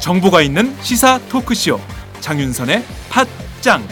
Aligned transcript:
정보가 0.00 0.42
있는 0.42 0.74
시사 0.82 1.18
토크쇼 1.28 1.78
장윤선의 2.20 2.82
팟짱 3.10 3.86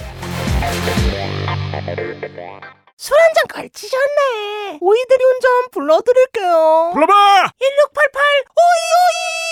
술 2.98 3.14
한 3.20 3.34
잔 3.34 3.44
걸치셨네. 3.48 4.78
오이들이 4.80 5.24
운전 5.24 5.68
불러드릴게요. 5.70 6.90
불러봐! 6.94 7.12
1688 7.12 7.52
1688 7.60 8.22
오이오이. 8.56 9.45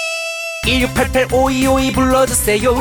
5252 0.67 1.93
불러주세요. 1.93 2.75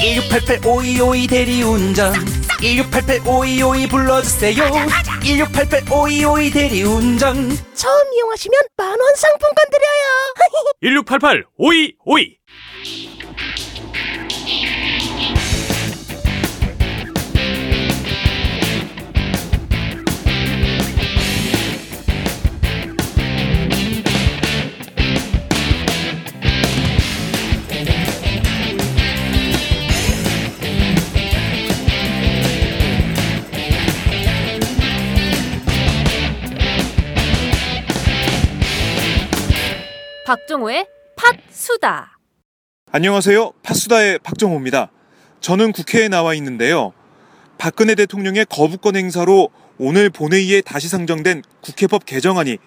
1688 0.00 0.64
5252 0.64 1.26
대리운전. 1.26 2.14
1688 2.62 3.20
5252 3.26 3.86
불러주세요. 3.88 4.64
1688 5.22 5.82
5252 5.90 6.50
대리운전. 6.50 7.58
처음 7.74 8.12
이용하시면 8.14 8.60
만원 8.76 9.14
상품권 9.16 9.66
드려요. 9.70 10.34
1688 10.80 11.44
박종호의 40.26 40.88
팟수다. 41.14 42.18
안녕하세요 42.90 43.52
파수다의 43.62 44.18
박정호입니다 44.24 44.90
저는 45.40 45.70
국회에 45.70 46.08
나와 46.08 46.34
있는데요 46.34 46.92
박근혜 47.58 47.94
대통령의 47.94 48.46
거부권 48.46 48.96
행사로 48.96 49.50
오늘 49.78 50.10
본회의에 50.10 50.62
다시 50.62 50.88
상정된 50.88 51.42
국회법 51.60 52.06
개정안이 52.06 52.58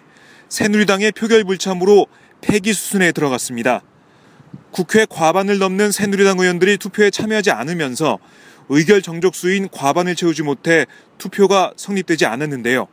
새누리당의 0.48 1.12
표결 1.12 1.44
불참으로 1.44 2.08
폐기 2.40 2.72
수순에 2.72 3.12
들어갔습니다 3.12 3.82
국회 4.72 5.06
과반을 5.06 5.60
넘는 5.60 5.92
새누리당 5.92 6.40
의원들이 6.40 6.78
투표에 6.78 7.10
참여하지 7.10 7.52
않으면서 7.52 8.20
의결 8.70 9.02
정족수인 9.02 9.68
과반을 9.70 10.16
채우지 10.16 10.44
못해 10.44 10.86
투표가 11.18 11.74
성립되지 11.76 12.26
않았는데요. 12.28 12.88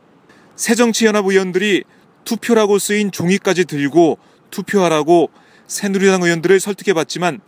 새정치연합 0.55 1.25
의원들이 1.25 1.83
투표라고 2.25 2.79
쓰인 2.79 3.11
종이까지 3.11 3.65
들고 3.65 4.17
투표하라고 4.49 5.29
새누리당 5.67 6.23
의원들을 6.23 6.59
설득해봤지만 6.59 7.41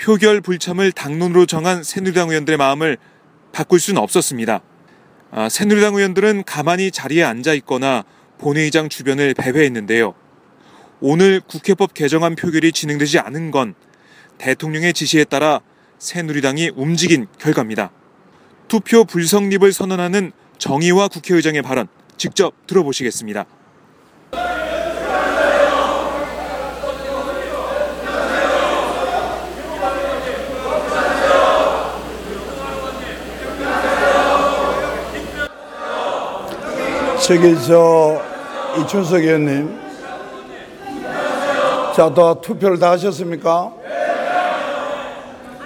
표결 0.00 0.40
불참을 0.40 0.92
당론으로 0.92 1.46
정한 1.46 1.82
새누리당 1.82 2.30
의원들의 2.30 2.56
마음을 2.58 2.98
바꿀 3.52 3.80
수는 3.80 4.02
없었습니다. 4.02 4.60
아, 5.30 5.48
새누리당 5.48 5.94
의원들은 5.94 6.44
가만히 6.44 6.90
자리에 6.90 7.22
앉아 7.24 7.54
있거나 7.54 8.04
본회의장 8.38 8.88
주변을 8.88 9.34
배회했는데요. 9.34 10.14
오늘 11.00 11.40
국회법 11.40 11.94
개정안 11.94 12.34
표결이 12.34 12.72
진행되지 12.72 13.18
않은 13.18 13.50
건 13.50 13.74
대통령의 14.38 14.92
지시에 14.92 15.24
따라 15.24 15.60
새누리당이 15.98 16.72
움직인 16.76 17.26
결과입니다. 17.38 17.90
투표 18.68 19.04
불성립을 19.04 19.72
선언하는 19.72 20.32
정의화 20.58 21.08
국회의장의 21.08 21.62
발언 21.62 21.86
직접 22.16 22.54
들어보시겠습니다. 22.66 23.46
저기 37.26 37.56
저 37.66 38.20
이춘석 38.78 39.22
의원님 39.22 39.80
자 41.96 42.10
다 42.12 42.34
투표를 42.34 42.78
다 42.78 42.90
하셨습니까? 42.90 43.72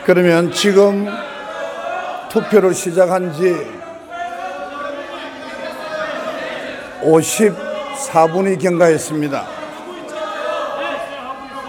그러면 0.04 0.52
지금 0.52 1.08
투표를 2.28 2.74
시작한 2.74 3.32
지 3.32 3.56
54분이 7.02 8.60
경과했습니다. 8.62 9.46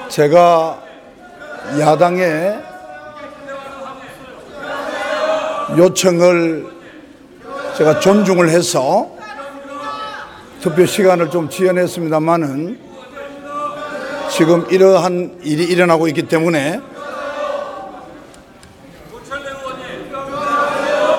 제가 0.09 0.83
야당의 1.79 2.59
요청을 5.77 6.67
제가 7.75 7.99
존중을 7.99 8.49
해서 8.49 9.18
투표 10.61 10.85
시간을 10.85 11.29
좀 11.29 11.49
지연했습니다만은 11.49 12.79
지금 14.29 14.65
이러한 14.69 15.39
일이 15.43 15.63
일어나고 15.63 16.07
있기 16.09 16.23
때문에 16.23 16.81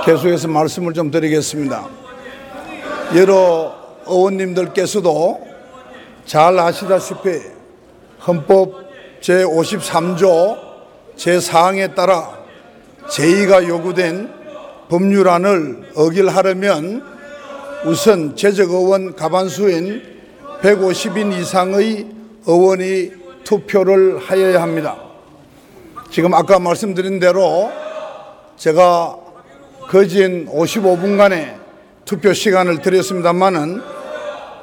계속해서 0.04 0.48
말씀을 0.48 0.92
좀 0.92 1.10
드리겠습니다. 1.10 1.88
여러 3.16 3.74
의원님들께서도 4.06 5.46
잘 6.26 6.58
아시다시피 6.58 7.40
헌법 8.26 8.90
제53조 9.20 10.58
제4항에 11.16 11.94
따라 11.94 12.38
제2가 13.08 13.66
요구된 13.66 14.30
법률안을 14.88 15.92
어길하려면 15.94 17.19
우선 17.84 18.36
재적 18.36 18.70
의원 18.70 19.16
가반수인 19.16 20.02
150인 20.60 21.32
이상의 21.40 22.06
의원이 22.46 23.10
투표를 23.42 24.18
하여야 24.18 24.60
합니다. 24.60 24.98
지금 26.10 26.34
아까 26.34 26.58
말씀드린 26.58 27.18
대로 27.18 27.70
제가 28.58 29.16
거진 29.88 30.46
55분간의 30.48 31.54
투표 32.04 32.34
시간을 32.34 32.82
드렸습니다만은 32.82 33.80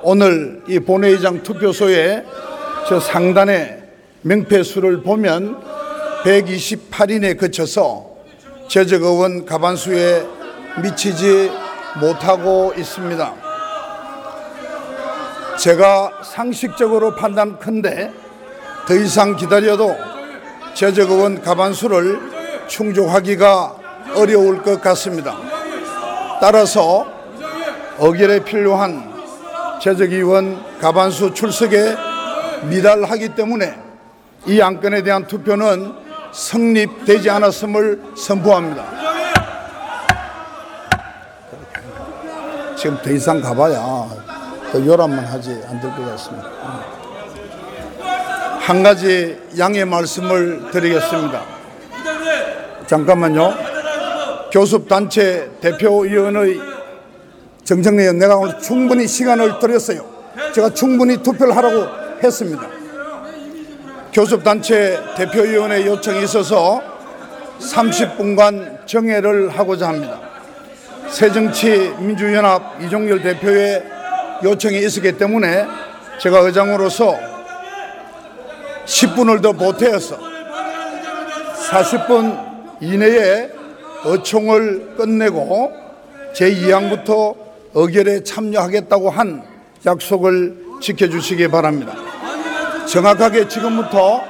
오늘 0.04 0.62
이 0.68 0.80
본회의장 0.80 1.42
투표소에 1.42 2.24
저 2.88 3.00
상단에 3.00 3.82
명패수를 4.22 5.02
보면 5.02 5.60
128인에 6.24 7.38
그쳐서 7.38 8.16
재적 8.68 9.02
의원 9.02 9.46
가반수에 9.46 10.24
미치지 10.84 11.50
못하고 11.96 12.74
있습니다. 12.78 13.34
제가 15.58 16.12
상식적으로 16.24 17.16
판단컨대 17.16 18.12
더 18.88 18.94
이상 18.94 19.36
기다려도 19.36 19.96
재적의원 20.74 21.42
가반수를 21.42 22.20
충족하기가 22.68 23.76
어려울 24.16 24.62
것 24.62 24.80
같습니다. 24.82 25.36
따라서 26.40 27.08
어결에 27.98 28.44
필요한 28.44 29.12
재적의원 29.82 30.80
가반수 30.80 31.34
출석에 31.34 31.96
미달하기 32.70 33.30
때문에 33.30 33.76
이 34.46 34.62
안건에 34.62 35.02
대한 35.02 35.26
투표는 35.26 35.94
성립되지 36.32 37.30
않았음을 37.30 38.04
선포합니다. 38.16 39.07
지금 42.78 42.98
더 43.02 43.12
이상 43.12 43.42
가봐야 43.42 44.08
더 44.72 44.86
요란만 44.86 45.26
하지 45.26 45.52
안 45.70 45.80
될 45.82 45.90
것 45.96 46.06
같습니다. 46.12 46.50
한 48.60 48.84
가지 48.84 49.38
양해 49.58 49.86
말씀을 49.86 50.72
드리겠습니다. 50.72 51.42
잠깐만요. 52.86 53.54
교섭단체 54.52 55.52
대표위원의 55.62 56.60
정정래 57.64 58.04
의원 58.04 58.18
내가 58.20 58.36
오늘 58.38 58.60
충분히 58.60 59.08
시간을 59.08 59.60
드렸어요. 59.60 60.06
제가 60.54 60.70
충분히 60.74 61.22
투표를 61.24 61.56
하라고 61.56 61.86
했습니다. 62.24 62.62
교섭단체 64.14 65.00
대표위원회 65.16 65.86
요청이 65.86 66.24
있어서 66.24 66.82
30분간 67.60 68.86
정회를 68.86 69.50
하고자 69.50 69.88
합니다. 69.90 70.20
새정치민주연합 71.10 72.82
이종열 72.84 73.22
대표의 73.22 73.84
요청이 74.44 74.80
있었기 74.80 75.18
때문에 75.18 75.66
제가 76.20 76.40
의장으로서 76.40 77.16
10분을 78.86 79.42
더 79.42 79.54
보태어서 79.54 80.18
40분 81.70 82.82
이내에 82.82 83.50
어총을 84.06 84.96
끝내고 84.96 85.72
제2항부터 86.34 87.36
의결에 87.74 88.24
참여하겠다고 88.24 89.10
한 89.10 89.44
약속을 89.86 90.66
지켜주시기 90.82 91.48
바랍니다. 91.50 91.94
정확하게 92.88 93.48
지금부터 93.48 94.24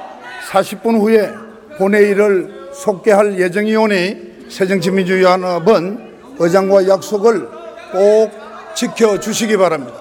40분 0.50 1.00
후에 1.00 1.32
본회의를 1.76 2.70
속개할 2.72 3.38
예정이오니 3.38 4.48
새정치민주연합은 4.48 6.07
의장과 6.38 6.88
약속을 6.88 7.48
꼭 7.92 8.30
지켜주시기 8.74 9.56
바랍니다. 9.56 10.00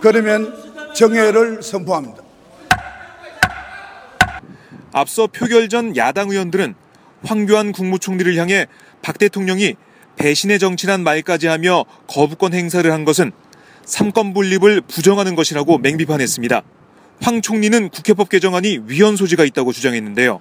그러면 0.00 0.54
정회를 0.94 1.62
선포합니다. 1.62 2.22
앞서 4.92 5.26
표결 5.26 5.68
전 5.68 5.96
야당 5.96 6.30
의원들은 6.30 6.74
황교안 7.24 7.72
국무총리를 7.72 8.36
향해 8.36 8.66
박 9.02 9.18
대통령이 9.18 9.74
배신의 10.16 10.58
정치란 10.58 11.02
말까지 11.02 11.48
하며 11.48 11.84
거부권 12.06 12.54
행사를 12.54 12.90
한 12.90 13.04
것은 13.04 13.32
삼권 13.84 14.32
분립을 14.32 14.80
부정하는 14.82 15.34
것이라고 15.34 15.78
맹비판했습니다. 15.78 16.62
황 17.20 17.42
총리는 17.42 17.88
국회법 17.88 18.28
개정안이 18.28 18.80
위헌 18.86 19.16
소지가 19.16 19.44
있다고 19.44 19.72
주장했는데요. 19.72 20.40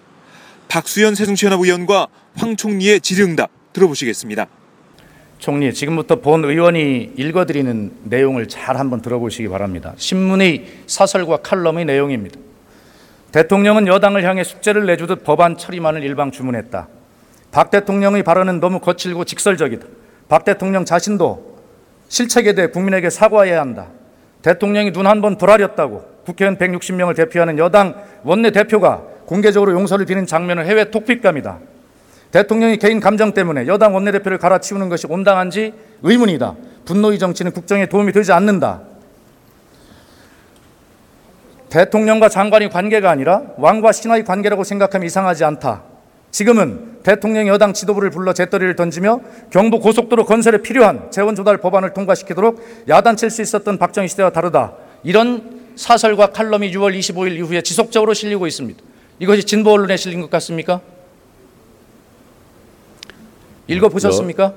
박수현 0.67 1.15
새정치연합 1.15 1.59
의원과 1.59 2.07
황 2.35 2.55
총리의 2.55 3.01
질의응답 3.01 3.49
들어보시겠습니다. 3.73 4.47
총리, 5.43 5.73
지금부터 5.73 6.21
본 6.21 6.45
의원이 6.45 7.15
읽어드리는 7.17 7.91
내용을 8.05 8.47
잘 8.47 8.77
한번 8.77 9.01
들어보시기 9.01 9.49
바랍니다. 9.49 9.91
신문의 9.97 10.63
사설과 10.87 11.39
칼럼의 11.43 11.83
내용입니다. 11.83 12.39
대통령은 13.33 13.87
여당을 13.87 14.23
향해 14.23 14.45
숙제를 14.45 14.85
내주듯 14.85 15.25
법안 15.25 15.57
처리만을 15.57 16.01
일방 16.01 16.31
주문했다. 16.31 16.87
박 17.51 17.71
대통령의 17.71 18.23
발언은 18.23 18.61
너무 18.61 18.79
거칠고 18.79 19.25
직설적이다. 19.25 19.85
박 20.29 20.45
대통령 20.45 20.85
자신도 20.85 21.57
실책에 22.07 22.53
대해 22.53 22.67
국민에게 22.69 23.09
사과해야 23.09 23.59
한다. 23.59 23.87
대통령이 24.43 24.93
눈 24.93 25.07
한 25.07 25.19
번 25.19 25.37
불하렸다고 25.37 26.05
국회의원 26.25 26.57
160명을 26.57 27.17
대표하는 27.17 27.57
여당 27.57 28.01
원내 28.23 28.51
대표가 28.51 29.03
공개적으로 29.25 29.73
용서를 29.73 30.05
비는 30.05 30.25
장면을 30.25 30.65
해외 30.67 30.89
톡픽감이다. 30.89 31.72
대통령이 32.33 32.77
개인 32.77 32.99
감정 32.99 33.31
때문에 33.31 33.67
여당 33.67 33.93
원내대표를 33.93 34.39
갈아치우는 34.39 34.89
것이 34.89 35.05
온당한지 35.07 35.71
의문이다. 36.01 36.55
분노의 36.83 37.19
정치는 37.19 37.51
국정에 37.51 37.85
도움이 37.85 38.11
되지 38.11 38.31
않는다. 38.31 38.81
대통령과 41.69 42.29
장관의 42.29 42.71
관계가 42.71 43.11
아니라 43.11 43.43
왕과 43.57 43.91
신하의 43.91 44.25
관계라고 44.25 44.63
생각하면 44.63 45.05
이상하지 45.05 45.43
않다. 45.43 45.83
지금은 46.31 47.03
대통령이 47.03 47.49
여당 47.49 47.71
지도부를 47.71 48.09
불러 48.09 48.33
재떨이를 48.33 48.75
던지며 48.75 49.19
경부 49.51 49.79
고속도로 49.79 50.25
건설에 50.25 50.57
필요한 50.57 51.11
재원 51.11 51.35
조달 51.35 51.57
법안을 51.57 51.93
통과시키도록 51.93 52.65
야단칠 52.89 53.29
수 53.29 53.43
있었던 53.43 53.77
박정희 53.77 54.07
시대와 54.07 54.31
다르다. 54.31 54.73
이런 55.03 55.61
사설과 55.75 56.27
칼럼이 56.27 56.71
6월 56.71 56.97
25일 56.97 57.37
이후에 57.37 57.61
지속적으로 57.61 58.15
실리고 58.15 58.47
있습니다. 58.47 58.81
이것이 59.19 59.43
진보 59.43 59.73
언론에 59.73 59.97
실린 59.97 60.21
것 60.21 60.31
같습니까? 60.31 60.81
읽어 63.67 63.87
보셨습니까? 63.89 64.53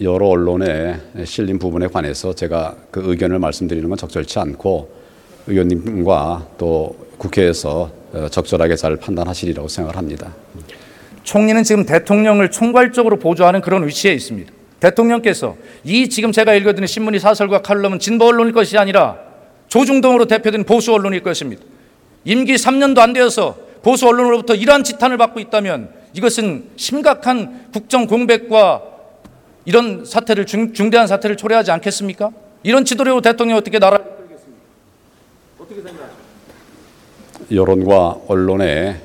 여러 0.00 0.26
언론에 0.26 0.96
실린 1.24 1.58
부분에 1.58 1.86
관해서 1.86 2.34
제가 2.34 2.76
그 2.90 3.02
의견을 3.04 3.38
말씀드리는 3.38 3.88
건 3.88 3.96
적절치 3.96 4.38
않고 4.38 4.90
의원님과 5.46 6.48
또 6.58 6.96
국회에서 7.16 7.90
어, 8.12 8.28
적절하게 8.28 8.76
잘 8.76 8.96
판단하시리라고 8.96 9.68
생각을 9.68 9.96
합니다. 9.96 10.34
총리는 11.22 11.62
지금 11.62 11.86
대통령을 11.86 12.50
총괄적으로 12.50 13.18
보조하는 13.18 13.60
그런 13.60 13.86
위치에 13.86 14.12
있습니다. 14.12 14.52
대통령께서 14.80 15.56
이 15.84 16.08
지금 16.08 16.32
제가 16.32 16.54
읽어드린 16.54 16.86
신문의 16.86 17.20
사설과 17.20 17.62
칼럼은 17.62 17.98
진보 17.98 18.26
언론일 18.26 18.52
것이 18.52 18.76
아니라 18.76 19.18
조중동으로 19.68 20.26
대표된 20.26 20.64
보수 20.64 20.92
언론일 20.92 21.22
것입니다. 21.22 21.62
임기 22.24 22.54
3년도 22.54 22.98
안 22.98 23.12
되어서 23.12 23.56
보수 23.82 24.06
언론으로부터 24.06 24.54
이러한 24.54 24.84
지탄을 24.84 25.16
받고 25.16 25.40
있다면 25.40 26.03
이것은 26.14 26.70
심각한 26.76 27.70
국정 27.72 28.06
공백과 28.06 28.82
이런 29.64 30.04
사태를 30.04 30.46
중, 30.46 30.72
중대한 30.72 31.06
사태를 31.06 31.36
초래하지 31.36 31.70
않겠습니까? 31.72 32.30
이런 32.62 32.84
지도력으로 32.84 33.20
대통령이 33.20 33.58
어떻게 33.58 33.78
나라를 33.78 34.14
여론과 37.50 38.20
언론의 38.28 39.00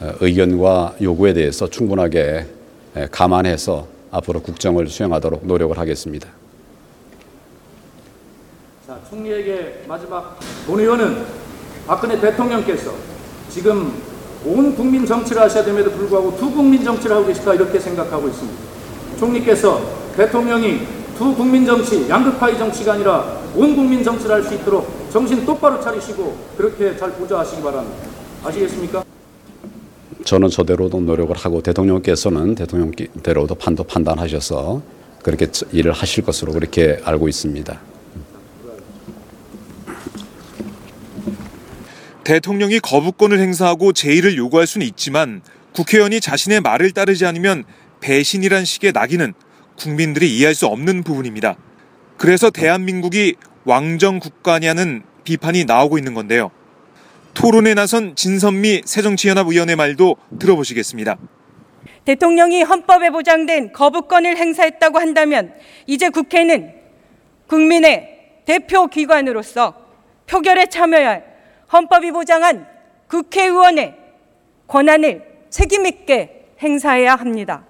어, 0.00 0.12
의견과 0.20 0.96
요구에 1.00 1.32
대해서 1.32 1.70
충분하게 1.70 2.46
에, 2.96 3.06
감안해서 3.10 3.86
앞으로 4.10 4.42
국정을 4.42 4.88
수행하도록 4.88 5.46
노력을 5.46 5.76
하겠습니다. 5.78 6.28
자, 8.86 9.00
총리에게 9.08 9.84
마지막 9.88 10.38
논의원은 10.66 11.24
박근혜 11.86 12.20
대통령께서 12.20 12.92
지금 13.48 14.15
온 14.44 14.74
국민 14.74 15.06
정치를 15.06 15.42
하셔야 15.42 15.64
됨에도 15.64 15.90
불구하고 15.90 16.36
두 16.36 16.50
국민 16.50 16.84
정치를 16.84 17.16
하고 17.16 17.26
계시다 17.26 17.54
이렇게 17.54 17.78
생각하고 17.80 18.28
있습니다. 18.28 18.58
총리께서 19.18 19.80
대통령이 20.16 20.80
두 21.16 21.34
국민 21.34 21.64
정치, 21.64 22.08
양극화의 22.08 22.58
정치가 22.58 22.92
아니라 22.92 23.40
온 23.54 23.74
국민 23.74 24.04
정치를 24.04 24.36
할 24.36 24.42
수 24.44 24.54
있도록 24.54 24.86
정신 25.10 25.46
똑바로 25.46 25.80
차리시고 25.80 26.36
그렇게 26.56 26.96
잘 26.96 27.10
보좌하시기 27.12 27.62
바랍니다. 27.62 27.96
아시겠습니까? 28.44 29.04
저는 30.24 30.48
저대로도 30.50 31.00
노력을 31.00 31.34
하고 31.36 31.62
대통령께서는 31.62 32.54
대통령대로도 32.54 33.54
판도 33.54 33.84
판단하셔서 33.84 34.82
그렇게 35.22 35.48
일을 35.72 35.92
하실 35.92 36.24
것으로 36.24 36.52
그렇게 36.52 37.00
알고 37.04 37.28
있습니다. 37.28 37.80
대통령이 42.26 42.80
거부권을 42.80 43.38
행사하고 43.38 43.92
제의를 43.92 44.36
요구할 44.36 44.66
수는 44.66 44.84
있지만 44.84 45.42
국회의원이 45.72 46.20
자신의 46.20 46.60
말을 46.60 46.90
따르지 46.90 47.24
않으면 47.24 47.62
배신이란 48.00 48.64
식의 48.64 48.90
낙인은 48.90 49.32
국민들이 49.78 50.36
이해할 50.36 50.56
수 50.56 50.66
없는 50.66 51.04
부분입니다. 51.04 51.56
그래서 52.16 52.50
대한민국이 52.50 53.36
왕정 53.64 54.18
국가냐는 54.18 55.04
비판이 55.22 55.66
나오고 55.66 55.98
있는 55.98 56.14
건데요. 56.14 56.50
토론에 57.34 57.74
나선 57.74 58.16
진선미 58.16 58.82
새정치연합의원의 58.84 59.76
말도 59.76 60.16
들어보시겠습니다. 60.40 61.18
대통령이 62.06 62.64
헌법에 62.64 63.10
보장된 63.10 63.72
거부권을 63.72 64.36
행사했다고 64.36 64.98
한다면 64.98 65.54
이제 65.86 66.08
국회는 66.08 66.74
국민의 67.46 68.42
대표 68.46 68.88
기관으로서 68.88 69.74
표결에 70.26 70.66
참여할 70.66 71.35
헌법이 71.72 72.12
보장한 72.12 72.66
국회의원의 73.08 73.96
권한을 74.66 75.46
책임있게 75.50 76.54
행사해야 76.60 77.14
합니다. 77.14 77.64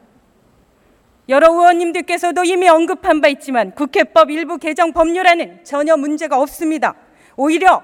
여러 1.28 1.50
의원님들께서도 1.52 2.44
이미 2.44 2.68
언급한 2.68 3.20
바 3.20 3.28
있지만 3.28 3.74
국회법 3.74 4.30
일부 4.30 4.58
개정 4.58 4.92
법률안은 4.92 5.64
전혀 5.64 5.96
문제가 5.96 6.40
없습니다. 6.40 6.94
오히려 7.36 7.82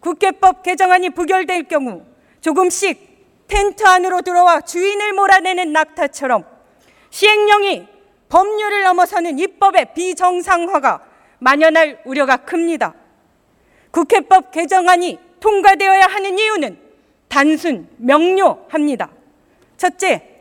국회법 0.00 0.62
개정안이 0.62 1.10
부결될 1.10 1.64
경우 1.64 2.02
조금씩 2.40 3.46
텐트 3.46 3.84
안으로 3.84 4.22
들어와 4.22 4.60
주인을 4.60 5.12
몰아내는 5.12 5.72
낙타처럼 5.72 6.44
시행령이 7.10 7.86
법률을 8.28 8.82
넘어서는 8.84 9.38
입법의 9.38 9.94
비정상화가 9.94 11.04
만연할 11.38 12.00
우려가 12.04 12.36
큽니다. 12.38 12.94
국회법 13.90 14.50
개정안이 14.50 15.18
통과되어야 15.40 16.06
하는 16.06 16.38
이유는 16.38 16.78
단순 17.28 17.88
명료합니다. 17.98 19.10
첫째, 19.76 20.38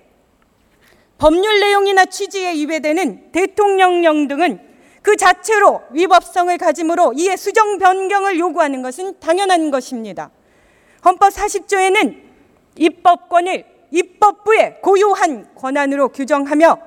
법률 1.17 1.59
내용이나 1.59 2.05
취지에 2.05 2.53
위배되는 2.53 3.31
대통령령 3.31 4.27
등은 4.27 4.59
그 5.01 5.15
자체로 5.15 5.81
위법성을 5.91 6.55
가지므로 6.57 7.13
이에 7.15 7.35
수정 7.37 7.77
변경을 7.77 8.39
요구하는 8.39 8.81
것은 8.81 9.19
당연한 9.19 9.71
것입니다. 9.71 10.31
헌법 11.05 11.29
40조에는 11.29 12.21
입법권을 12.75 13.65
입법부의 13.91 14.81
고유한 14.81 15.53
권한으로 15.55 16.09
규정하며 16.09 16.77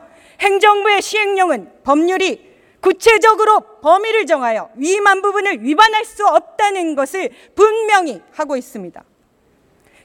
행정부의 0.41 1.03
시행령은 1.03 1.71
법률이 1.83 2.50
구체적으로 2.81 3.61
범위를 3.83 4.27
정하여 4.27 4.71
위임한 4.75 5.23
부분을 5.23 5.63
위반할 5.63 6.05
수 6.05 6.27
없다는 6.27 6.95
것을 6.95 7.31
분명히 7.55 8.23
하고 8.33 8.57
있습니다. 8.57 9.03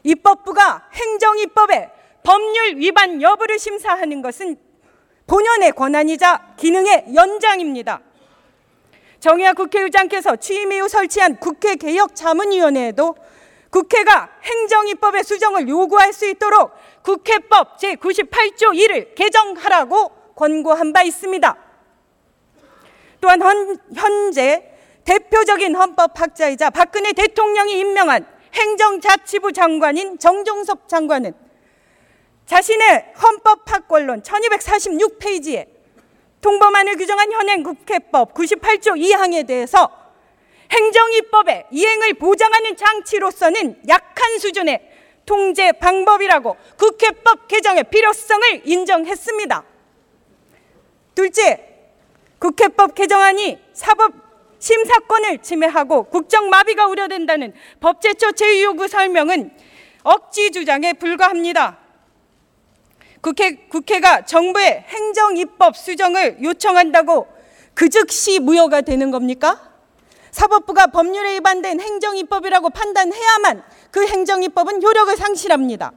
입법부가 0.04 0.90
행정입법의 0.94 1.90
법률 2.24 2.78
위반 2.78 3.22
여부를 3.22 3.60
심사하는 3.60 4.22
것은 4.22 4.58
본연의 5.28 5.72
권한이자 5.72 6.56
기능의 6.58 7.16
연장입니다. 7.16 8.02
정의화 9.20 9.54
국회의장께서 9.54 10.36
취임 10.36 10.72
이후 10.72 10.88
설치한 10.88 11.40
국회 11.40 11.76
개혁 11.76 12.16
자문위원회에도 12.16 13.16
국회가 13.72 14.30
행정입법의 14.44 15.24
수정을 15.24 15.68
요구할 15.68 16.14
수 16.14 16.28
있도록 16.30 16.72
국회법 17.02 17.78
제98조 17.78 18.74
1을 18.74 19.16
개정하라고 19.16 20.10
권고한 20.36 20.94
바 20.94 21.02
있습니다. 21.02 21.65
또한 23.26 23.42
현, 23.42 23.80
현재 23.96 24.72
대표적인 25.04 25.76
헌법학자이자 25.76 26.70
박근혜 26.70 27.12
대통령이 27.12 27.80
임명한 27.80 28.24
행정자치부 28.54 29.52
장관인 29.52 30.20
정종섭 30.20 30.88
장관은 30.88 31.34
자신의 32.46 33.14
헌법학권론 33.20 34.22
1246페이지에 34.22 35.68
통범안을 36.40 36.98
규정한 36.98 37.32
현행 37.32 37.64
국회법 37.64 38.36
98조 38.36 39.02
2항에 39.02 39.48
대해서 39.48 39.90
행정입법의 40.70 41.66
이행을 41.72 42.14
보장하는 42.14 42.78
장치로서는 42.78 43.82
약한 43.88 44.38
수준의 44.38 44.92
통제 45.26 45.72
방법이라고 45.72 46.56
국회법 46.78 47.48
개정의 47.48 47.86
필요성을 47.86 48.62
인정했습니다. 48.66 49.64
둘째, 51.16 51.75
국회법 52.40 52.96
개정안이 52.96 53.58
사법 53.74 54.14
심사권을 54.60 55.40
침해하고 55.40 56.06
국정 56.06 56.50
마비가 56.50 56.88
우려된다는 56.88 57.54
법제처 57.80 58.32
제2요구 58.32 58.88
설명은 58.88 59.52
억지 60.04 60.52
주장에 60.52 60.94
불과합니다. 60.94 61.78
국회, 63.22 63.56
국회가 63.68 64.24
정부의 64.24 64.86
행정입법 64.88 65.76
수정을 65.76 66.44
요청한다고 66.44 67.28
그 67.74 67.90
즉시 67.90 68.40
무효가 68.40 68.82
되는 68.82 69.12
겁니까? 69.12 69.72
사법부가 70.32 70.88
법률에 70.88 71.36
위반된 71.36 71.80
행정입법이라고 71.80 72.70
판단해야만 72.70 73.64
그 73.90 74.06
행정입법은 74.06 74.84
효력을 74.84 75.16
상실합니다. 75.16 75.92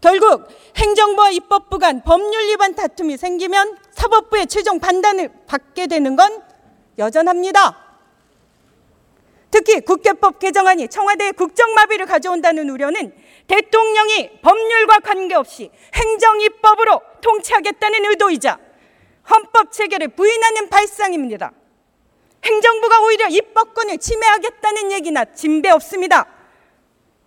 결국 0.00 0.48
행정부와 0.76 1.30
입법부 1.30 1.78
간 1.78 2.02
법률 2.02 2.48
위반 2.48 2.74
다툼이 2.74 3.16
생기면 3.16 3.76
사법부의 3.92 4.46
최종 4.46 4.80
판단을 4.80 5.30
받게 5.46 5.86
되는 5.86 6.16
건 6.16 6.42
여전합니다. 6.98 7.90
특히 9.50 9.80
국회법 9.80 10.38
개정안이 10.38 10.88
청와대의 10.88 11.32
국정마비를 11.32 12.06
가져온다는 12.06 12.70
우려는 12.70 13.12
대통령이 13.48 14.40
법률과 14.42 15.00
관계없이 15.00 15.70
행정입법으로 15.92 17.02
통치하겠다는 17.20 18.04
의도이자 18.10 18.58
헌법 19.28 19.72
체계를 19.72 20.08
부인하는 20.08 20.68
발상입니다. 20.68 21.52
행정부가 22.44 23.00
오히려 23.02 23.28
입법권을 23.28 23.98
침해하겠다는 23.98 24.92
얘기나 24.92 25.24
진배 25.26 25.68
없습니다. 25.70 26.26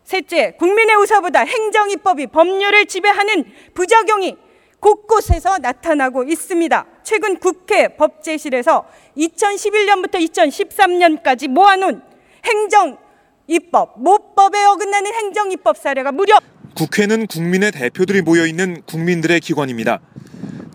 셋째, 0.03 0.51
국민의 0.59 0.95
의사보다 0.99 1.41
행정입법이 1.41 2.27
법률을 2.27 2.85
지배하는 2.85 3.45
부작용이 3.73 4.37
곳곳에서 4.79 5.59
나타나고 5.59 6.23
있습니다. 6.25 6.85
최근 7.03 7.39
국회 7.39 7.95
법제실에서 7.95 8.85
2011년부터 9.17 10.15
2013년까지 10.15 11.47
모아놓은 11.47 12.01
행정입법, 12.43 14.01
모법에 14.01 14.63
어긋나는 14.65 15.13
행정입법 15.13 15.77
사례가 15.77 16.11
무려 16.11 16.37
국회는 16.75 17.27
국민의 17.27 17.71
대표들이 17.71 18.21
모여 18.21 18.45
있는 18.45 18.81
국민들의 18.81 19.39
기관입니다. 19.39 20.01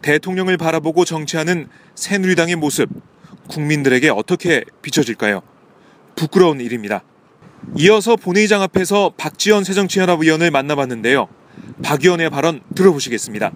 대통령을 0.00 0.56
바라보고 0.56 1.04
정치하는 1.04 1.68
새누리당의 1.94 2.56
모습, 2.56 2.88
국민들에게 3.48 4.08
어떻게 4.08 4.64
비춰질까요? 4.80 5.42
부끄러운 6.14 6.60
일입니다. 6.60 7.02
이어서 7.76 8.16
본회의장 8.16 8.62
앞에서 8.62 9.12
박지원 9.16 9.64
새정치연합 9.64 10.20
의원을 10.22 10.50
만나봤는데요. 10.50 11.28
박 11.82 12.02
의원의 12.02 12.30
발언 12.30 12.60
들어보시겠습니다. 12.74 13.52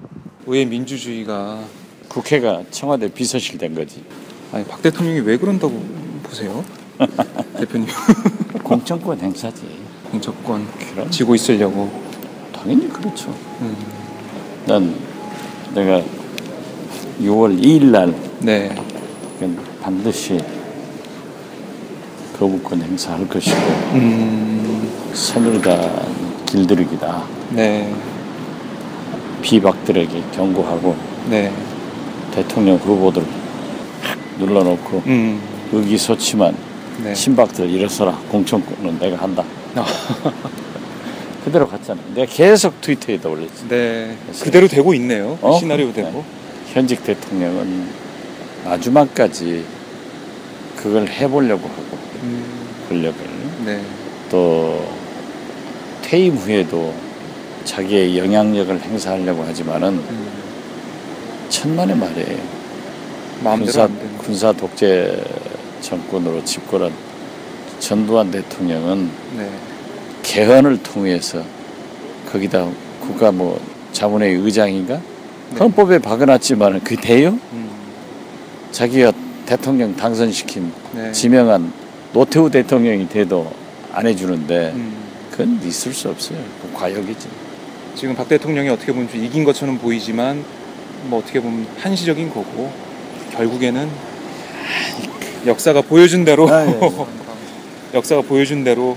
왜 0.47 0.65
민주주의가 0.65 1.61
국회가 2.09 2.63
청와대 2.71 3.09
비서실 3.13 3.59
된 3.59 3.75
거지. 3.75 4.05
아니 4.53 4.65
박 4.65 4.83
대통령이 4.83 5.21
왜 5.21 5.37
그런다고 5.37 5.83
보세요? 6.23 6.65
대표님 7.59 7.89
공천권 8.63 9.19
행사지. 9.21 9.63
공천권 10.11 10.67
그럼 10.95 11.11
쥐고 11.11 11.35
있으려고 11.35 11.91
당연히 12.55 12.89
그렇죠. 12.89 13.35
난 14.67 14.95
내가 15.75 16.03
6월 17.21 17.59
2일 17.61 17.85
날 17.87 18.15
네 18.41 18.75
반드시 19.81 20.39
거부권 22.43 22.83
행사할 22.83 23.29
것이고 23.29 23.57
새누리당 25.15 26.45
길들이기다. 26.47 27.25
네, 27.51 27.95
비박들에게 29.43 30.25
경고하고 30.33 30.97
네, 31.31 31.53
대통령 32.35 32.79
후보들 32.79 33.23
확 34.03 34.19
눌러놓고 34.41 35.03
음, 35.07 35.41
의기소침한 35.71 36.57
네. 37.05 37.15
친박들 37.15 37.71
일어서라 37.71 38.19
공천권은 38.29 38.99
내가 38.99 39.19
한다. 39.19 39.45
아. 39.77 39.87
그대로 41.45 41.69
갔잖아. 41.69 42.01
내가 42.15 42.33
계속 42.33 42.81
트위터에다 42.81 43.29
올렸지. 43.29 43.69
네, 43.69 44.17
그대로 44.43 44.67
되고 44.67 44.95
있네요. 44.95 45.39
어? 45.43 45.59
시나리오대로. 45.59 46.11
네. 46.11 46.25
현직 46.73 47.05
대통령은 47.05 47.87
마지막까지 48.65 49.65
그걸 50.77 51.07
해보려고 51.09 51.69
하고 51.69 51.93
음, 51.93 52.02
권력을 52.89 53.19
네, 53.65 53.81
또 54.31 54.87
퇴임 56.03 56.35
후에도 56.35 56.93
자기의 57.65 58.19
영향력을 58.19 58.81
행사하려고 58.81 59.45
하지만은 59.45 59.89
음, 59.91 60.29
천만의 61.49 61.97
말이에요. 61.97 62.39
군사. 63.43 63.89
군사 64.19 64.53
독재 64.53 65.23
정권으로 65.81 66.45
집권한 66.45 66.93
전두환 67.79 68.31
대통령은 68.31 69.11
네, 69.37 69.51
개헌을 70.23 70.83
통해서 70.83 71.43
거기다 72.31 72.69
국가 73.01 73.33
뭐 73.33 73.61
자문회 73.93 74.29
의장인가 74.29 75.01
네. 75.51 75.59
헌법에 75.59 75.99
박아놨지만 75.99 76.81
그 76.85 76.97
돼요? 76.97 77.39
음, 77.53 77.71
자기가 78.71 79.13
대통령 79.45 79.95
당선시킨 79.97 80.73
네, 80.95 81.13
지명한 81.13 81.73
노태우 82.13 82.51
대통령이 82.51 83.09
돼도 83.09 83.51
안 83.93 84.07
해주는데 84.07 84.73
음, 84.75 84.97
그건 85.31 85.61
있을 85.65 85.93
수 85.93 86.09
없어요. 86.09 86.39
그 86.61 86.73
과욕이지. 86.73 87.29
지금 87.95 88.15
박 88.15 88.29
대통령이 88.29 88.69
어떻게 88.69 88.93
보면 88.93 89.09
좀 89.11 89.23
이긴 89.23 89.45
것처럼 89.45 89.79
보이지만 89.79 90.45
뭐 91.05 91.19
어떻게 91.21 91.41
보면 91.41 91.67
한시적인 91.79 92.31
거고 92.31 92.71
결국에는 93.33 93.89
역사가 95.47 95.83
보여준 95.83 96.25
대로 96.25 96.49
아, 96.49 96.67
예. 96.67 96.79
역사가 97.95 98.23
보여준 98.23 98.65
대로 98.65 98.97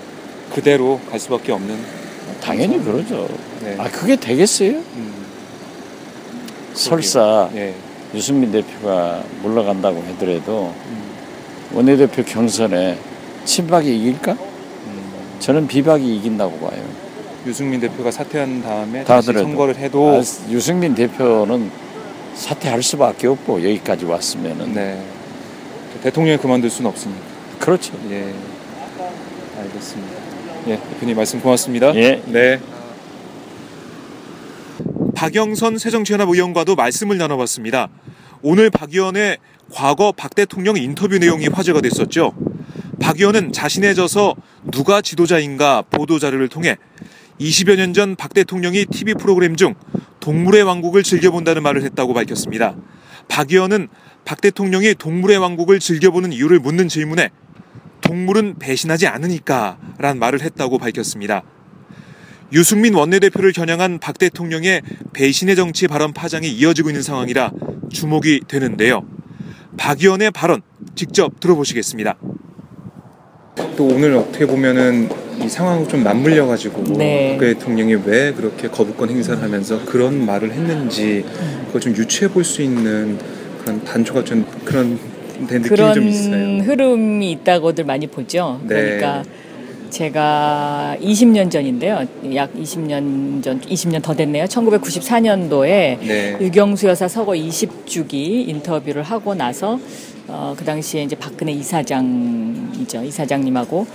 그대로 0.54 1.00
갈 1.10 1.20
수밖에 1.20 1.52
없는 1.52 1.78
당연히 2.42 2.84
그러죠. 2.84 3.28
네. 3.62 3.76
아 3.80 3.90
그게 3.90 4.16
되겠어요? 4.16 4.72
음, 4.72 5.26
설사 6.74 7.50
예. 7.56 7.74
유승민 8.14 8.52
대표가 8.52 9.24
물러간다고 9.42 10.04
하더라도 10.10 10.74
음, 10.88 11.05
원내대표 11.76 12.24
경선에 12.24 12.98
친박이 13.44 14.00
이길까? 14.00 14.32
음. 14.32 15.36
저는 15.40 15.68
비박이 15.68 16.16
이긴다고 16.18 16.58
봐요. 16.60 16.82
유승민 17.46 17.80
대표가 17.82 18.10
사퇴한 18.10 18.64
다음에 18.64 19.04
다 19.04 19.16
다시. 19.16 19.34
선거를 19.34 19.76
해도 19.76 20.16
아, 20.16 20.50
유승민 20.50 20.96
대표는 20.96 21.70
사퇴할 22.34 22.82
수밖에 22.82 23.28
없고 23.28 23.60
여기까지 23.62 24.06
왔으면은 24.06 24.74
네. 24.74 25.04
대통령이 26.02 26.38
그만둘 26.38 26.70
수는 26.70 26.90
없으니까. 26.90 27.20
그렇죠. 27.60 27.94
예. 28.10 28.34
알겠습니다. 29.60 30.14
예, 30.68 30.80
대표님 30.80 31.16
말씀 31.18 31.42
고맙습니다. 31.42 31.94
예. 31.96 32.22
네. 32.26 32.60
박영선 35.14 35.78
새정치연합 35.78 36.30
의원과도 36.30 36.76
말씀을 36.76 37.18
나눠봤습니다. 37.18 37.90
오늘 38.42 38.70
박 38.70 38.94
의원의 38.94 39.38
과거 39.74 40.12
박 40.12 40.36
대통령 40.36 40.78
인터뷰 40.78 41.18
내용이 41.18 41.48
화제가 41.48 41.82
됐었죠. 41.82 42.34
박 43.00 43.18
의원은 43.20 43.52
자신의 43.52 43.96
저서 43.96 44.36
누가 44.72 45.02
지도자인가 45.02 45.82
보도 45.84 46.20
자료를 46.20 46.48
통해 46.48 46.78
20여 47.40 47.76
년 47.76 47.94
전 47.94 48.16
박 48.16 48.34
대통령이 48.34 48.86
TV 48.86 49.14
프로그램 49.16 49.56
중 49.56 49.76
동물의 50.20 50.64
왕국을 50.64 51.04
즐겨본다는 51.04 51.64
말을 51.64 51.84
했다고 51.84 52.14
밝혔습니다. 52.14 52.76
박 53.28 53.52
의원은 53.52 53.90
박 54.24 54.40
대통령이 54.42 54.96
동물의 54.96 55.38
왕국을 55.38 55.80
즐겨보는 55.80 56.32
이유를 56.34 56.60
묻는 56.60 56.88
질문에 56.88 57.30
동물은 58.02 58.60
배신하지 58.60 59.08
않으니까 59.08 59.78
라는 59.98 60.20
말을 60.20 60.42
했다고 60.42 60.78
밝혔습니다. 60.78 61.44
유승민 62.54 62.94
원내대표를 62.94 63.52
겨냥한 63.54 64.00
박 64.00 64.18
대통령의 64.18 64.82
배신의 65.14 65.56
정치 65.56 65.88
발언 65.88 66.14
파장이 66.14 66.48
이어지고 66.50 66.90
있는 66.90 67.02
상황이라 67.02 67.52
주목이 67.92 68.42
되는데요. 68.48 69.04
박 69.78 70.02
의원의 70.02 70.32
발언 70.32 70.62
직접 70.96 71.40
들어보시겠습니다. 71.40 72.16
또 73.76 73.88
오늘 73.88 74.16
어떻게 74.16 74.46
보면은 74.46 75.10
이 75.44 75.50
상황을 75.50 75.88
좀 75.90 76.04
맞물려 76.04 76.46
가지고 76.46 76.84
네. 76.98 77.32
박근혜 77.34 77.54
대통령이 77.56 77.96
왜 78.06 78.32
그렇게 78.32 78.70
거부권 78.70 79.10
행사를 79.10 79.42
하면서 79.42 79.84
그런 79.86 80.26
말을 80.26 80.52
했는지 80.54 81.26
그걸 81.68 81.82
좀 81.82 81.96
유추해 81.96 82.32
볼 82.32 82.44
수 82.46 82.62
있는 82.62 83.18
그런 83.62 83.84
단초가 83.84 84.24
좀 84.24 84.46
그런 84.64 84.98
데 85.48 85.58
느낌이 85.60 85.68
그런 85.70 85.94
좀 85.94 86.08
있어요. 86.08 86.60
흐름이 86.60 87.32
있다고들 87.32 87.84
많이 87.84 88.08
보죠. 88.08 88.62
네. 88.64 88.76
그러니까 88.76 89.24
제가 89.96 90.98
20년 91.00 91.50
전인데요. 91.50 92.06
약 92.34 92.54
20년 92.54 93.42
전, 93.42 93.62
20년 93.62 94.02
더 94.02 94.14
됐네요. 94.14 94.44
1994년도에 94.44 96.00
네. 96.00 96.38
유경수 96.42 96.88
여사 96.88 97.08
서거 97.08 97.32
20주기 97.32 98.50
인터뷰를 98.50 99.04
하고 99.04 99.36
나서 99.36 99.80
어, 100.28 100.54
그 100.58 100.66
당시에 100.66 101.04
이제 101.04 101.16
박근혜 101.16 101.54
이사장이죠. 101.54 103.04
이사장님하고 103.04 103.88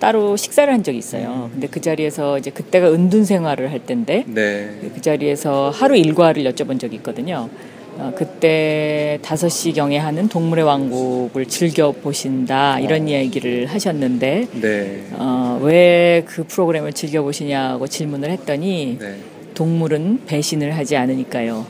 따로 0.00 0.36
식사를 0.36 0.72
한 0.72 0.82
적이 0.82 0.98
있어요. 0.98 1.48
근데 1.52 1.68
그 1.68 1.80
자리에서 1.80 2.36
이제 2.36 2.50
그때가 2.50 2.90
은둔 2.90 3.24
생활을 3.24 3.70
할 3.70 3.78
때인데 3.78 4.24
네. 4.26 4.90
그 4.92 5.00
자리에서 5.00 5.70
하루 5.70 5.96
일과를 5.96 6.42
여쭤본 6.42 6.80
적이 6.80 6.96
있거든요. 6.96 7.48
어, 7.96 8.12
그때 8.16 9.18
5시경에 9.22 9.96
하는 9.96 10.28
동물의 10.28 10.64
왕국을 10.64 11.46
즐겨 11.46 11.92
보신다 11.92 12.80
이런 12.80 13.06
이야기를 13.08 13.66
하셨는데 13.66 14.48
네. 14.60 15.02
어, 15.12 15.58
왜 15.62 16.24
그 16.26 16.44
프로그램을 16.44 16.92
즐겨 16.92 17.22
보시냐고 17.22 17.86
질문을 17.86 18.30
했더니 18.30 18.98
네. 19.00 19.16
동물은 19.54 20.22
배신을 20.26 20.76
하지 20.76 20.96
않으니까요. 20.96 21.64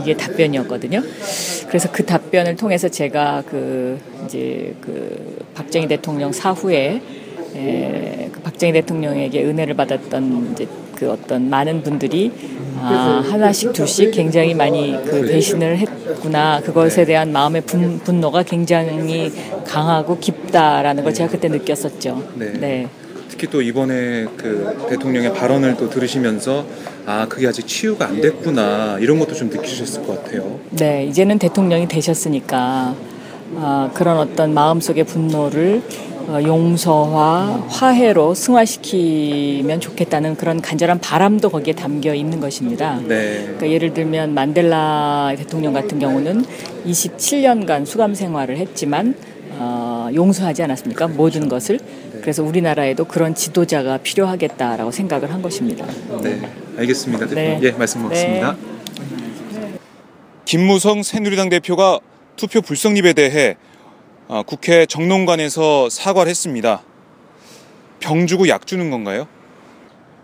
이게 0.00 0.16
답변이었거든요. 0.16 1.00
그래서 1.68 1.88
그 1.92 2.04
답변을 2.04 2.56
통해서 2.56 2.88
제가 2.88 3.44
그 3.48 4.00
이제 4.24 4.74
그 4.80 5.44
박정희 5.54 5.86
대통령 5.86 6.32
사후에 6.32 7.00
에, 7.54 8.28
그 8.32 8.40
박정희 8.40 8.72
대통령에게 8.72 9.44
은혜를 9.44 9.74
받았던 9.74 10.52
이제 10.52 10.66
그 10.98 11.08
어떤 11.10 11.48
많은 11.48 11.82
분들이 11.84 12.32
아, 12.80 13.22
하나씩 13.24 13.72
둘씩 13.72 14.10
굉장히 14.10 14.52
많이 14.52 14.96
그 15.04 15.22
배신을 15.26 15.78
했구나. 15.78 16.60
그것에 16.60 17.04
대한 17.04 17.30
마음의 17.30 17.62
분, 17.62 18.00
분노가 18.00 18.42
굉장히 18.42 19.32
강하고 19.64 20.18
깊다라는 20.18 21.04
걸 21.04 21.14
제가 21.14 21.30
그때 21.30 21.48
느꼈었죠. 21.48 22.22
네. 22.34 22.52
네. 22.58 22.88
특히 23.28 23.46
또 23.46 23.62
이번에 23.62 24.26
그 24.36 24.86
대통령의 24.88 25.34
발언을 25.34 25.76
또 25.76 25.88
들으시면서 25.88 26.66
아 27.06 27.26
그게 27.28 27.46
아직 27.46 27.68
치유가 27.68 28.06
안 28.06 28.20
됐구나 28.20 28.98
이런 29.00 29.20
것도 29.20 29.34
좀 29.34 29.50
느끼셨을 29.50 30.02
것 30.04 30.24
같아요. 30.24 30.58
네, 30.70 31.06
이제는 31.06 31.38
대통령이 31.38 31.86
되셨으니까 31.86 32.96
아, 33.56 33.90
그런 33.94 34.18
어떤 34.18 34.52
마음 34.52 34.80
속의 34.80 35.04
분노를 35.04 35.80
어, 36.16 36.17
용서와 36.28 37.66
화해로 37.68 38.34
승화시키면 38.34 39.80
좋겠다는 39.80 40.36
그런 40.36 40.60
간절한 40.60 41.00
바람도 41.00 41.48
거기에 41.48 41.74
담겨 41.74 42.14
있는 42.14 42.40
것입니다. 42.40 43.00
네. 43.06 43.42
그러니까 43.42 43.70
예를 43.70 43.94
들면 43.94 44.34
만델라 44.34 45.34
대통령 45.38 45.72
같은 45.72 45.98
경우는 45.98 46.44
27년간 46.86 47.86
수감 47.86 48.14
생활을 48.14 48.58
했지만 48.58 49.14
어, 49.52 50.08
용서하지 50.14 50.62
않았습니까? 50.62 51.08
모든 51.08 51.48
것을. 51.48 51.80
그래서 52.20 52.42
우리나라에도 52.42 53.04
그런 53.06 53.34
지도자가 53.34 53.98
필요하겠다라고 53.98 54.90
생각을 54.90 55.32
한 55.32 55.40
것입니다. 55.40 55.86
네. 56.22 56.40
알겠습니다. 56.76 57.26
네. 57.26 57.58
예, 57.62 57.70
말씀 57.72 58.02
먹겠습니다. 58.02 58.56
김무성 60.44 61.02
새누리당 61.02 61.48
대표가 61.48 62.00
투표 62.36 62.60
불성립에 62.60 63.14
대해 63.14 63.56
어, 63.56 63.67
국회 64.46 64.84
정론관에서 64.84 65.88
사과를 65.88 66.28
했습니다. 66.28 66.82
병 67.98 68.26
주고 68.26 68.46
약 68.48 68.66
주는 68.66 68.90
건가요? 68.90 69.26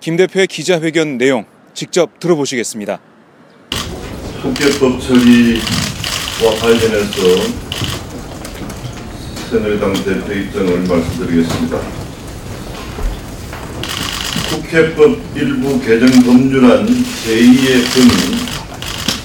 김 0.01 0.17
대표의 0.17 0.47
기자회견 0.47 1.17
내용 1.17 1.47
직접 1.73 2.21
들어보시겠습니다. 2.21 3.01
국회법 4.43 5.01
처리와 5.01 6.55
관련해서 6.61 7.23
새누리당 9.51 9.95
대표 10.05 10.33
입장을 10.35 10.81
말씀드리겠습니다. 10.81 11.79
국회법 14.51 15.19
일부 15.35 15.81
개정 15.81 16.09
법률안 16.25 16.87
제2의 16.87 17.85
건이 17.95 18.45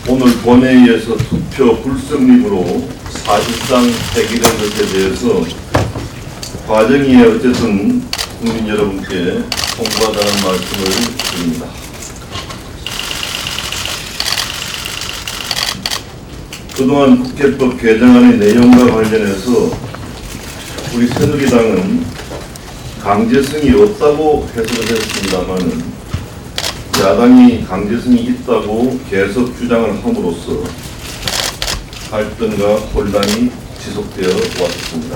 오늘 0.07 0.37
본회의에서 0.37 1.17
투표 1.17 1.75
불성립으로 1.81 2.98
사실상 3.11 3.83
해결된 4.13 4.57
것에 4.57 4.87
대해서 4.87 5.43
과정이 6.67 7.15
어쨌든 7.23 8.03
국민 8.39 8.67
여러분께 8.67 9.43
통보하다는 9.75 10.43
말씀을 10.43 10.85
드립니다. 11.17 11.65
그동안 16.75 17.23
국회법 17.23 17.81
개정안의 17.81 18.37
내용과 18.37 18.93
관련해서 18.93 19.71
우리 20.93 21.07
새누리당은 21.07 22.05
강제성이 23.01 23.71
없다고 23.71 24.47
해석을 24.55 24.97
했습니다만 24.97 25.83
야당이 27.01 27.65
강제성이 27.65 28.21
있다고 28.23 28.99
계속 29.09 29.57
주장을 29.57 30.03
함으로써 30.03 30.63
갈등과 32.09 32.75
혼란이 32.75 33.51
지속되어 33.83 34.29
왔습니다. 34.61 35.15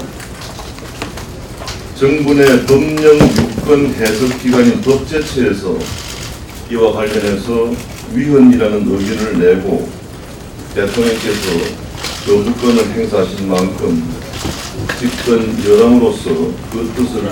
정부의 1.95 2.65
법령 2.67 3.15
유권 3.15 3.95
해석 3.95 4.39
기관인 4.39 4.79
법제처에서 4.81 5.79
이와 6.69 6.93
관련해서 6.93 7.73
위헌이라는 8.13 8.87
의견을 8.87 9.39
내고 9.39 9.89
대통령께서 10.75 11.49
거부권을 12.27 12.85
행사하신 12.91 13.49
만큼 13.49 14.13
집권 14.99 15.49
여당으로서 15.67 16.29
그 16.71 16.93
뜻을 16.95 17.23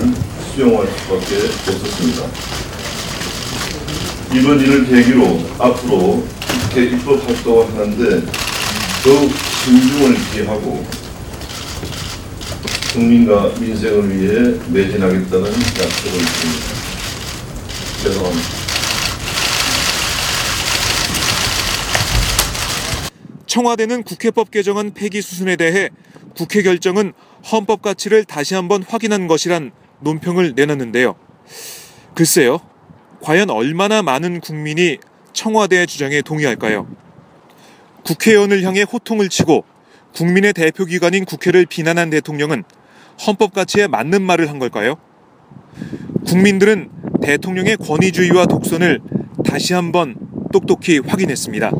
수용할 0.52 0.88
수밖에 0.88 1.36
없었습니다. 1.68 2.24
이번 4.34 4.58
일을 4.58 4.86
계기로 4.86 5.40
앞으로 5.58 6.24
국회 6.68 6.84
입법 6.86 7.28
활동을 7.28 7.66
하는데 7.74 8.26
더욱 9.04 9.51
신중을 9.64 10.16
기하고 10.32 10.84
국민과 12.92 13.54
민생을 13.60 14.10
위해 14.10 14.58
매진하겠다는 14.72 15.44
약속을 15.52 16.18
드립니다. 16.18 16.66
죄송합니다. 18.02 18.48
청와대는 23.46 24.02
국회법 24.02 24.50
개정안 24.50 24.94
폐기 24.94 25.22
수순에 25.22 25.54
대해 25.54 25.90
국회 26.36 26.62
결정은 26.62 27.12
헌법 27.52 27.82
가치를 27.82 28.24
다시 28.24 28.56
한번 28.56 28.82
확인한 28.82 29.28
것이란 29.28 29.70
논평을 30.00 30.54
내놨는데요. 30.56 31.14
글쎄요. 32.14 32.58
과연 33.20 33.50
얼마나 33.50 34.02
많은 34.02 34.40
국민이 34.40 34.98
청와대의 35.32 35.86
주장에 35.86 36.20
동의할까요? 36.20 37.01
국회의원을 38.04 38.62
향해 38.62 38.82
호통을 38.82 39.28
치고 39.28 39.64
국민의 40.14 40.52
대표기관인 40.52 41.24
국회를 41.24 41.66
비난한 41.66 42.10
대통령은 42.10 42.64
헌법 43.26 43.54
가치에 43.54 43.86
맞는 43.86 44.22
말을 44.22 44.48
한 44.48 44.58
걸까요? 44.58 44.96
국민들은 46.26 46.90
대통령의 47.22 47.76
권위주의와 47.76 48.46
독선을 48.46 49.00
다시 49.44 49.74
한번 49.74 50.16
똑똑히 50.52 50.98
확인했습니다. 50.98 51.70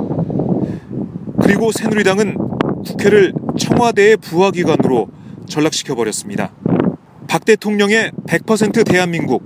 그리고 1.43 1.73
새누리당은 1.73 2.37
국회를 2.87 3.33
청와대의 3.59 4.17
부하기관으로 4.19 5.09
전락시켜 5.49 5.95
버렸습니다. 5.95 6.53
박 7.29 7.45
대통령의 7.45 8.13
100% 8.27 8.87
대한민국 8.87 9.43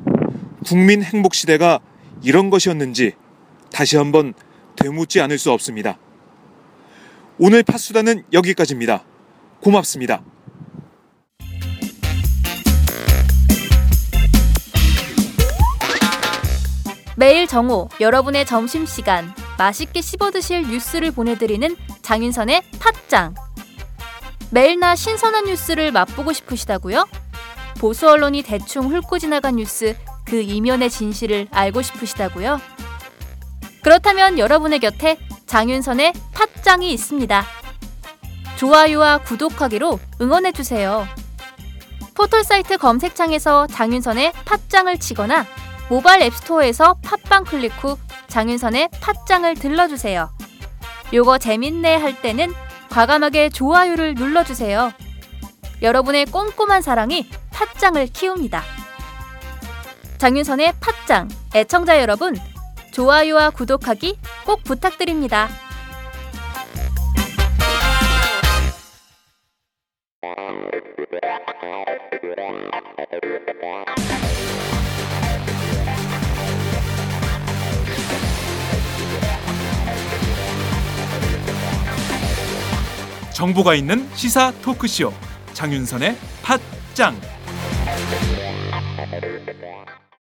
국민 0.65 1.03
행복 1.03 1.35
시대가 1.35 1.81
이런 2.23 2.51
것이었는지 2.51 3.13
다시 3.73 3.97
한번 3.97 4.35
되묻지 4.77 5.21
않을 5.21 5.39
수 5.39 5.51
없습니다. 5.53 5.99
오늘 7.39 7.63
팟수다는 7.63 8.25
여기까지입니다. 8.33 9.05
고맙습니다. 9.61 10.23
매일 17.15 17.47
정오 17.47 17.91
여러분의 18.01 18.47
점심시간 18.47 19.35
맛있게 19.59 20.01
씹어드실 20.01 20.63
뉴스를 20.63 21.11
보내드리는 21.11 21.77
장윤선의 22.01 22.63
팟짱 22.79 23.35
매일나 24.51 24.97
신선한 24.97 25.45
뉴스를 25.45 25.93
맛보고 25.93 26.33
싶으시다고요? 26.33 27.07
보수 27.79 28.09
언론이 28.09 28.45
대충 28.45 28.91
훑고 28.91 29.19
지나간 29.19 29.57
뉴스 29.57 29.95
그 30.25 30.41
이면의 30.41 30.89
진실을 30.89 31.49
알고 31.51 31.83
싶으시다고요? 31.83 32.61
그렇다면 33.83 34.39
여러분의 34.39 34.79
곁에 34.79 35.19
장윤선의 35.47 36.13
팟짱이 36.33 36.93
있습니다. 36.93 37.45
좋아요와 38.57 39.19
구독하기로 39.19 39.99
응원해주세요. 40.21 41.07
포털사이트 42.15 42.79
검색창에서 42.79 43.67
장윤선의 43.69 44.33
팟짱을 44.45 44.99
치거나 44.99 45.47
모바일 45.89 46.23
앱스토어에서 46.23 46.97
팟빵 47.03 47.45
클릭 47.45 47.73
후 47.83 47.97
장윤선의 48.29 48.89
팟짱을 49.01 49.55
들러주세요. 49.55 50.31
요거 51.13 51.39
재밌네 51.39 51.97
할 51.97 52.21
때는 52.21 52.53
과감하게 52.91 53.51
좋아요를 53.51 54.15
눌러주세요. 54.15 54.93
여러분의 55.83 56.27
꼼꼼한 56.27 56.83
사랑이 56.83 57.29
팟짱을 57.53 58.09
키웁니다. 58.09 58.63
장윤선의 60.19 60.75
팟짱 60.81 61.29
애청자 61.55 62.01
여러분 62.01 62.35
좋아요와 62.97 63.51
구독하기 63.51 64.17
꼭 64.47 64.65
부탁드립니다. 64.65 65.51
정보가 83.35 83.75
있는 83.75 84.09
시사 84.15 84.51
토크쇼 84.63 85.13
장윤선의 85.53 86.17
팟짱 86.43 87.21